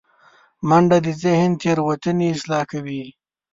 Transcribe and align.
منډه 0.67 0.97
د 1.05 1.07
ذهن 1.23 1.51
تیروتنې 1.61 2.27
اصلاح 2.35 2.63
کوي 2.71 3.03